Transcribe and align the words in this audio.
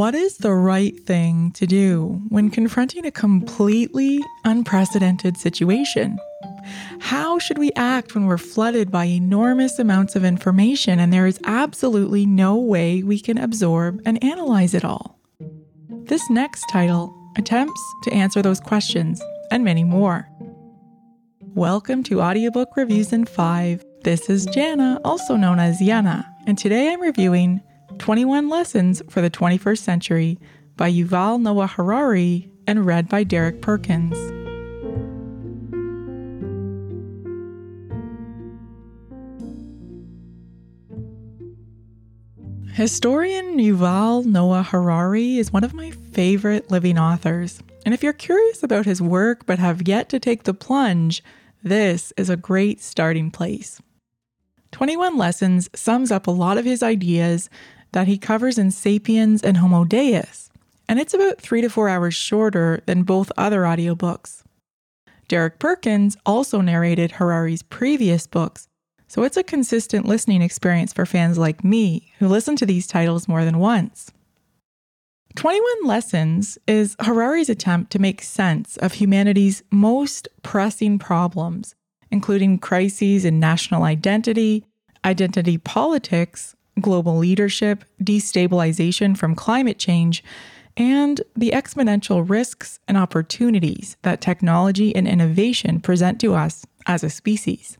What 0.00 0.14
is 0.14 0.38
the 0.38 0.54
right 0.54 0.98
thing 0.98 1.50
to 1.50 1.66
do 1.66 2.22
when 2.30 2.48
confronting 2.48 3.04
a 3.04 3.10
completely 3.10 4.24
unprecedented 4.46 5.36
situation? 5.36 6.18
How 7.00 7.38
should 7.38 7.58
we 7.58 7.70
act 7.76 8.14
when 8.14 8.24
we're 8.24 8.38
flooded 8.38 8.90
by 8.90 9.04
enormous 9.04 9.78
amounts 9.78 10.16
of 10.16 10.24
information 10.24 10.98
and 10.98 11.12
there 11.12 11.26
is 11.26 11.38
absolutely 11.44 12.24
no 12.24 12.56
way 12.56 13.02
we 13.02 13.20
can 13.20 13.36
absorb 13.36 14.00
and 14.06 14.24
analyze 14.24 14.72
it 14.72 14.86
all? 14.86 15.20
This 15.90 16.30
next 16.30 16.64
title 16.70 17.14
attempts 17.36 17.82
to 18.04 18.12
answer 18.14 18.40
those 18.40 18.58
questions 18.58 19.22
and 19.50 19.64
many 19.64 19.84
more. 19.84 20.26
Welcome 21.40 22.04
to 22.04 22.22
Audiobook 22.22 22.74
Reviews 22.74 23.12
in 23.12 23.26
5. 23.26 23.84
This 24.02 24.30
is 24.30 24.46
Jana, 24.46 24.98
also 25.04 25.36
known 25.36 25.58
as 25.58 25.78
Yana, 25.78 26.24
and 26.46 26.56
today 26.56 26.90
I'm 26.90 27.02
reviewing 27.02 27.60
21 28.00 28.48
Lessons 28.48 29.02
for 29.10 29.20
the 29.20 29.28
21st 29.28 29.78
Century 29.78 30.38
by 30.74 30.90
Yuval 30.90 31.38
Noah 31.38 31.66
Harari 31.66 32.50
and 32.66 32.86
read 32.86 33.10
by 33.10 33.22
Derek 33.22 33.60
Perkins. 33.60 34.16
Historian 42.72 43.58
Yuval 43.58 44.24
Noah 44.24 44.62
Harari 44.62 45.36
is 45.36 45.52
one 45.52 45.62
of 45.62 45.74
my 45.74 45.90
favorite 45.90 46.70
living 46.70 46.98
authors. 46.98 47.62
And 47.84 47.92
if 47.92 48.02
you're 48.02 48.14
curious 48.14 48.62
about 48.62 48.86
his 48.86 49.02
work 49.02 49.44
but 49.44 49.58
have 49.58 49.86
yet 49.86 50.08
to 50.08 50.18
take 50.18 50.44
the 50.44 50.54
plunge, 50.54 51.22
this 51.62 52.14
is 52.16 52.30
a 52.30 52.36
great 52.38 52.80
starting 52.80 53.30
place. 53.30 53.78
21 54.72 55.18
Lessons 55.18 55.68
sums 55.74 56.10
up 56.10 56.26
a 56.26 56.30
lot 56.30 56.56
of 56.56 56.64
his 56.64 56.82
ideas 56.82 57.50
that 57.92 58.06
he 58.06 58.18
covers 58.18 58.58
in 58.58 58.70
Sapiens 58.70 59.42
and 59.42 59.56
Homo 59.56 59.84
Deus, 59.84 60.50
and 60.88 60.98
it's 60.98 61.14
about 61.14 61.40
three 61.40 61.60
to 61.60 61.68
four 61.68 61.88
hours 61.88 62.14
shorter 62.14 62.82
than 62.86 63.02
both 63.02 63.32
other 63.36 63.62
audiobooks. 63.62 64.42
Derek 65.28 65.58
Perkins 65.58 66.16
also 66.26 66.60
narrated 66.60 67.12
Harari's 67.12 67.62
previous 67.62 68.26
books, 68.26 68.68
so 69.06 69.22
it's 69.22 69.36
a 69.36 69.42
consistent 69.42 70.06
listening 70.06 70.42
experience 70.42 70.92
for 70.92 71.06
fans 71.06 71.38
like 71.38 71.64
me 71.64 72.12
who 72.18 72.28
listen 72.28 72.56
to 72.56 72.66
these 72.66 72.86
titles 72.86 73.28
more 73.28 73.44
than 73.44 73.58
once. 73.58 74.10
21 75.36 75.64
Lessons 75.84 76.58
is 76.66 76.96
Harari's 77.00 77.48
attempt 77.48 77.92
to 77.92 78.00
make 78.00 78.22
sense 78.22 78.76
of 78.78 78.94
humanity's 78.94 79.62
most 79.70 80.28
pressing 80.42 80.98
problems, 80.98 81.74
including 82.10 82.58
crises 82.58 83.24
in 83.24 83.38
national 83.38 83.84
identity, 83.84 84.64
identity 85.04 85.56
politics, 85.56 86.56
global 86.80 87.16
leadership, 87.16 87.84
destabilization 88.02 89.16
from 89.16 89.34
climate 89.34 89.78
change, 89.78 90.24
and 90.76 91.20
the 91.36 91.50
exponential 91.50 92.28
risks 92.28 92.80
and 92.88 92.96
opportunities 92.96 93.96
that 94.02 94.20
technology 94.20 94.94
and 94.94 95.06
innovation 95.06 95.80
present 95.80 96.20
to 96.20 96.34
us 96.34 96.64
as 96.86 97.04
a 97.04 97.10
species. 97.10 97.76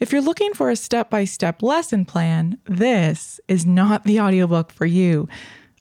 If 0.00 0.12
you're 0.12 0.22
looking 0.22 0.54
for 0.54 0.70
a 0.70 0.76
step 0.76 1.10
by 1.10 1.24
step 1.24 1.62
lesson 1.62 2.04
plan, 2.04 2.58
this 2.64 3.40
is 3.48 3.66
not 3.66 4.04
the 4.04 4.20
audiobook 4.20 4.70
for 4.70 4.86
you. 4.86 5.28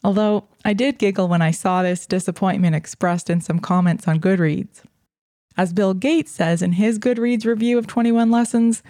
Although 0.04 0.48
I 0.66 0.74
did 0.74 1.00
giggle 1.00 1.28
when 1.28 1.42
I 1.42 1.52
saw 1.52 1.84
this 1.84 2.08
disappointment 2.08 2.76
expressed 2.76 3.30
in 3.30 3.42
some 3.42 3.60
comments 3.60 4.08
on 4.08 4.20
Goodreads. 4.20 4.82
As 5.56 5.74
Bill 5.74 5.94
Gates 5.94 6.32
says 6.32 6.62
in 6.62 6.74
his 6.74 7.00
Goodreads 7.00 7.46
review 7.46 7.78
of 7.78 7.88
21 7.88 8.30
Lessons, 8.30 8.84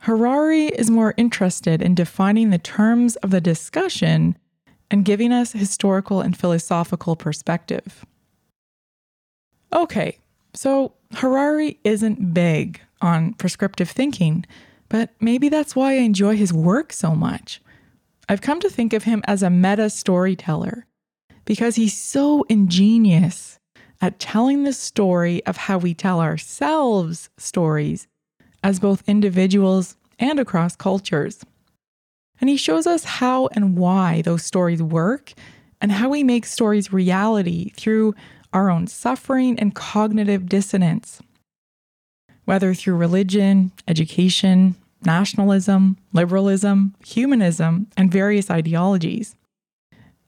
Harari 0.00 0.66
is 0.68 0.90
more 0.90 1.12
interested 1.18 1.82
in 1.82 1.94
defining 1.94 2.48
the 2.48 2.58
terms 2.58 3.16
of 3.16 3.30
the 3.30 3.40
discussion 3.40 4.36
and 4.90 5.04
giving 5.04 5.30
us 5.30 5.52
historical 5.52 6.22
and 6.22 6.36
philosophical 6.36 7.16
perspective. 7.16 8.04
Okay, 9.74 10.18
so 10.54 10.94
Harari 11.12 11.78
isn't 11.84 12.32
big 12.32 12.80
on 13.02 13.34
prescriptive 13.34 13.90
thinking, 13.90 14.46
but 14.88 15.10
maybe 15.20 15.50
that's 15.50 15.76
why 15.76 15.92
I 15.92 15.96
enjoy 15.96 16.34
his 16.34 16.52
work 16.52 16.94
so 16.94 17.14
much. 17.14 17.60
I've 18.26 18.40
come 18.40 18.60
to 18.60 18.70
think 18.70 18.94
of 18.94 19.04
him 19.04 19.22
as 19.26 19.42
a 19.42 19.50
meta 19.50 19.90
storyteller 19.90 20.86
because 21.44 21.76
he's 21.76 21.96
so 21.96 22.44
ingenious 22.48 23.58
at 24.00 24.18
telling 24.18 24.64
the 24.64 24.72
story 24.72 25.44
of 25.44 25.58
how 25.58 25.76
we 25.76 25.92
tell 25.92 26.20
ourselves 26.20 27.28
stories 27.36 28.08
as 28.62 28.80
both 28.80 29.08
individuals 29.08 29.96
and 30.18 30.38
across 30.38 30.76
cultures. 30.76 31.44
And 32.40 32.48
he 32.48 32.56
shows 32.56 32.86
us 32.86 33.04
how 33.04 33.48
and 33.52 33.76
why 33.76 34.22
those 34.22 34.44
stories 34.44 34.82
work 34.82 35.32
and 35.80 35.92
how 35.92 36.08
we 36.08 36.22
make 36.22 36.46
stories 36.46 36.92
reality 36.92 37.70
through 37.70 38.14
our 38.52 38.70
own 38.70 38.86
suffering 38.86 39.58
and 39.58 39.74
cognitive 39.74 40.48
dissonance 40.48 41.20
whether 42.50 42.74
through 42.74 42.96
religion, 42.96 43.70
education, 43.86 44.74
nationalism, 45.04 45.96
liberalism, 46.12 46.96
humanism, 47.06 47.86
and 47.96 48.10
various 48.10 48.50
ideologies. 48.50 49.36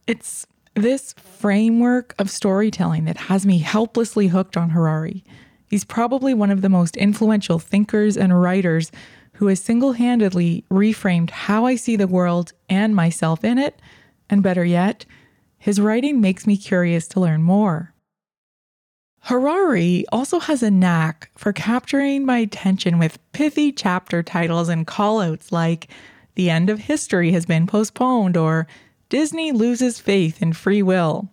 It's 0.06 0.46
this 0.74 1.14
framework 1.14 2.14
of 2.20 2.30
storytelling 2.30 3.06
that 3.06 3.16
has 3.16 3.44
me 3.44 3.58
helplessly 3.58 4.28
hooked 4.28 4.56
on 4.56 4.70
Harari. 4.70 5.24
He's 5.72 5.84
probably 5.84 6.34
one 6.34 6.50
of 6.50 6.60
the 6.60 6.68
most 6.68 6.98
influential 6.98 7.58
thinkers 7.58 8.18
and 8.18 8.42
writers 8.42 8.92
who 9.36 9.46
has 9.46 9.58
single 9.58 9.94
handedly 9.94 10.66
reframed 10.70 11.30
how 11.30 11.64
I 11.64 11.76
see 11.76 11.96
the 11.96 12.06
world 12.06 12.52
and 12.68 12.94
myself 12.94 13.42
in 13.42 13.56
it, 13.56 13.80
and 14.28 14.42
better 14.42 14.66
yet, 14.66 15.06
his 15.56 15.80
writing 15.80 16.20
makes 16.20 16.46
me 16.46 16.58
curious 16.58 17.08
to 17.08 17.20
learn 17.20 17.42
more. 17.42 17.94
Harari 19.20 20.04
also 20.12 20.40
has 20.40 20.62
a 20.62 20.70
knack 20.70 21.30
for 21.38 21.54
capturing 21.54 22.26
my 22.26 22.36
attention 22.36 22.98
with 22.98 23.18
pithy 23.32 23.72
chapter 23.72 24.22
titles 24.22 24.68
and 24.68 24.86
callouts 24.86 25.50
like 25.50 25.88
The 26.34 26.50
End 26.50 26.68
of 26.68 26.80
History 26.80 27.32
Has 27.32 27.46
Been 27.46 27.66
Postponed 27.66 28.36
or 28.36 28.66
Disney 29.08 29.52
Loses 29.52 29.98
Faith 29.98 30.42
in 30.42 30.52
Free 30.52 30.82
Will. 30.82 31.31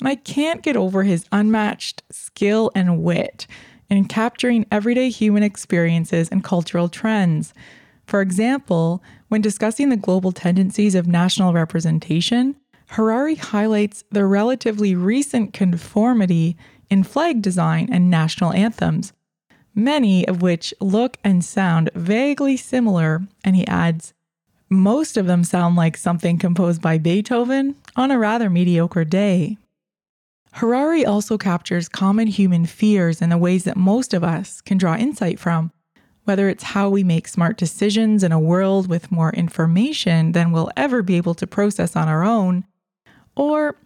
And 0.00 0.08
I 0.08 0.16
can't 0.16 0.62
get 0.62 0.76
over 0.76 1.02
his 1.02 1.26
unmatched 1.32 2.02
skill 2.10 2.70
and 2.74 3.02
wit 3.02 3.46
in 3.88 4.04
capturing 4.06 4.66
everyday 4.70 5.10
human 5.10 5.42
experiences 5.42 6.28
and 6.28 6.44
cultural 6.44 6.88
trends. 6.88 7.54
For 8.06 8.20
example, 8.20 9.02
when 9.28 9.40
discussing 9.40 9.88
the 9.88 9.96
global 9.96 10.32
tendencies 10.32 10.94
of 10.94 11.06
national 11.06 11.52
representation, 11.52 12.56
Harari 12.88 13.34
highlights 13.34 14.04
the 14.10 14.24
relatively 14.24 14.94
recent 14.94 15.52
conformity 15.52 16.56
in 16.88 17.02
flag 17.02 17.42
design 17.42 17.88
and 17.90 18.10
national 18.10 18.52
anthems, 18.52 19.12
many 19.74 20.26
of 20.28 20.40
which 20.40 20.72
look 20.80 21.16
and 21.24 21.44
sound 21.44 21.90
vaguely 21.94 22.56
similar, 22.56 23.26
and 23.42 23.56
he 23.56 23.66
adds, 23.66 24.14
most 24.68 25.16
of 25.16 25.26
them 25.26 25.44
sound 25.44 25.76
like 25.76 25.96
something 25.96 26.38
composed 26.38 26.80
by 26.80 26.98
Beethoven 26.98 27.76
on 27.94 28.10
a 28.10 28.18
rather 28.18 28.50
mediocre 28.50 29.04
day. 29.04 29.56
Harari 30.56 31.04
also 31.04 31.36
captures 31.36 31.86
common 31.86 32.28
human 32.28 32.64
fears 32.64 33.20
in 33.20 33.28
the 33.28 33.36
ways 33.36 33.64
that 33.64 33.76
most 33.76 34.14
of 34.14 34.24
us 34.24 34.62
can 34.62 34.78
draw 34.78 34.96
insight 34.96 35.38
from, 35.38 35.70
whether 36.24 36.48
it's 36.48 36.64
how 36.64 36.88
we 36.88 37.04
make 37.04 37.28
smart 37.28 37.58
decisions 37.58 38.22
in 38.22 38.32
a 38.32 38.40
world 38.40 38.88
with 38.88 39.12
more 39.12 39.30
information 39.34 40.32
than 40.32 40.52
we'll 40.52 40.70
ever 40.74 41.02
be 41.02 41.18
able 41.18 41.34
to 41.34 41.46
process 41.46 41.94
on 41.94 42.08
our 42.08 42.24
own, 42.24 42.64
or 43.36 43.76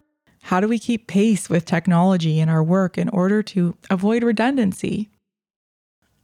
how 0.43 0.61
do 0.61 0.67
we 0.69 0.79
keep 0.79 1.07
pace 1.07 1.49
with 1.49 1.65
technology 1.65 2.39
in 2.39 2.47
our 2.47 2.63
work 2.63 2.97
in 2.97 3.09
order 3.09 3.43
to 3.43 3.75
avoid 3.89 4.23
redundancy? 4.23 5.09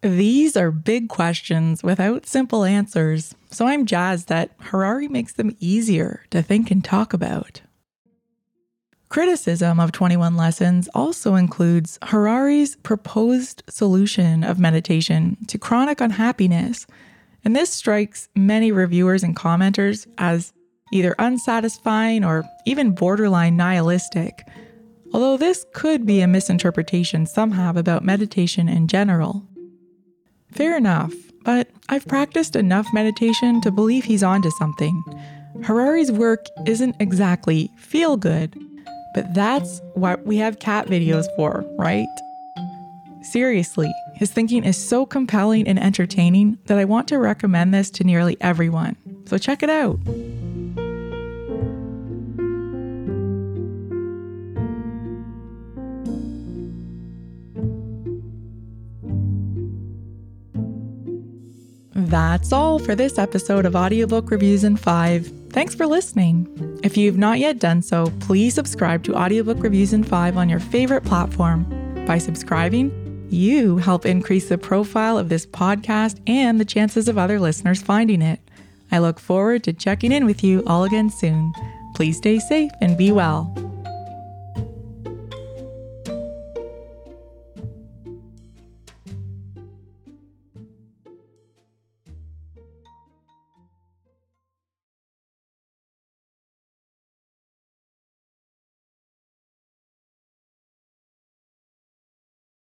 These 0.01 0.55
are 0.55 0.71
big 0.71 1.09
questions 1.09 1.83
without 1.83 2.25
simple 2.25 2.63
answers, 2.63 3.35
so 3.51 3.67
I'm 3.67 3.85
jazzed 3.85 4.29
that 4.29 4.51
Harari 4.59 5.09
makes 5.09 5.33
them 5.33 5.57
easier 5.59 6.23
to 6.29 6.41
think 6.41 6.71
and 6.71 6.81
talk 6.81 7.11
about. 7.11 7.59
Criticism 9.09 9.79
of 9.79 9.93
21 9.93 10.35
Lessons 10.35 10.89
also 10.93 11.35
includes 11.35 11.97
Harari's 12.03 12.75
proposed 12.75 13.63
solution 13.69 14.43
of 14.43 14.59
meditation 14.59 15.37
to 15.47 15.57
chronic 15.57 16.01
unhappiness, 16.01 16.85
and 17.45 17.55
this 17.55 17.69
strikes 17.69 18.27
many 18.35 18.71
reviewers 18.71 19.23
and 19.23 19.35
commenters 19.35 20.07
as 20.17 20.51
either 20.91 21.15
unsatisfying 21.19 22.25
or 22.25 22.43
even 22.65 22.91
borderline 22.93 23.55
nihilistic, 23.55 24.45
although 25.13 25.37
this 25.37 25.65
could 25.73 26.05
be 26.05 26.19
a 26.19 26.27
misinterpretation 26.27 27.25
some 27.25 27.51
have 27.51 27.77
about 27.77 28.03
meditation 28.03 28.67
in 28.67 28.89
general. 28.89 29.47
Fair 30.51 30.75
enough, 30.75 31.13
but 31.43 31.69
I've 31.87 32.07
practiced 32.07 32.57
enough 32.57 32.87
meditation 32.93 33.61
to 33.61 33.71
believe 33.71 34.03
he's 34.03 34.23
onto 34.23 34.51
something. 34.51 35.01
Harari's 35.63 36.11
work 36.11 36.45
isn't 36.65 36.95
exactly 36.99 37.71
feel 37.77 38.17
good, 38.17 38.66
but 39.17 39.33
that's 39.33 39.81
what 39.95 40.23
we 40.27 40.37
have 40.37 40.59
cat 40.59 40.85
videos 40.85 41.25
for, 41.35 41.65
right? 41.79 42.05
Seriously, 43.23 43.91
his 44.13 44.29
thinking 44.29 44.63
is 44.63 44.77
so 44.77 45.07
compelling 45.07 45.67
and 45.67 45.79
entertaining 45.79 46.59
that 46.67 46.77
I 46.77 46.85
want 46.85 47.07
to 47.07 47.17
recommend 47.17 47.73
this 47.73 47.89
to 47.91 48.03
nearly 48.03 48.37
everyone. 48.41 48.95
So 49.25 49.39
check 49.39 49.63
it 49.63 49.71
out. 49.71 49.97
That's 61.95 62.53
all 62.53 62.77
for 62.77 62.93
this 62.93 63.17
episode 63.17 63.65
of 63.65 63.75
Audiobook 63.75 64.29
Reviews 64.29 64.63
in 64.63 64.77
5. 64.77 65.31
Thanks 65.49 65.73
for 65.73 65.87
listening. 65.87 66.66
If 66.83 66.95
you've 66.95 67.17
not 67.17 67.39
yet 67.39 67.59
done 67.59 67.81
so, 67.81 68.11
please 68.19 68.53
subscribe 68.53 69.03
to 69.05 69.15
Audiobook 69.15 69.61
Reviews 69.61 69.93
in 69.93 70.03
5 70.03 70.37
on 70.37 70.47
your 70.47 70.59
favorite 70.59 71.03
platform. 71.03 71.65
By 72.05 72.19
subscribing, 72.19 73.27
you 73.29 73.77
help 73.77 74.05
increase 74.05 74.47
the 74.47 74.57
profile 74.57 75.17
of 75.17 75.29
this 75.29 75.45
podcast 75.45 76.19
and 76.27 76.59
the 76.59 76.65
chances 76.65 77.07
of 77.07 77.17
other 77.17 77.39
listeners 77.39 77.81
finding 77.81 78.21
it. 78.21 78.39
I 78.91 78.99
look 78.99 79.19
forward 79.19 79.63
to 79.63 79.73
checking 79.73 80.11
in 80.11 80.25
with 80.25 80.43
you 80.43 80.63
all 80.67 80.83
again 80.83 81.09
soon. 81.09 81.51
Please 81.95 82.17
stay 82.17 82.39
safe 82.39 82.71
and 82.79 82.97
be 82.97 83.11
well. 83.11 83.66